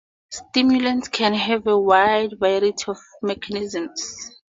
Stimulants 0.31 1.09
can 1.09 1.35
have 1.35 1.67
a 1.67 1.77
wide 1.77 2.31
variety 2.39 2.73
of 2.87 2.97
mechanisms. 3.21 4.31